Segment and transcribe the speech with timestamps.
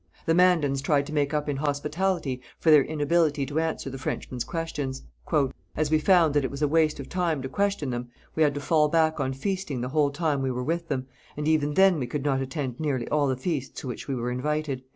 [0.25, 4.43] The Mandans tried to make up in hospitality for their inability to answer the Frenchman's
[4.43, 5.03] questions.
[5.77, 8.55] 'As we found that it was a waste of time to question them, we had
[8.55, 11.05] to fall back on feasting the whole time we were with them,
[11.37, 14.31] and even then we could not attend nearly all the feasts to which we were
[14.31, 14.81] invited.'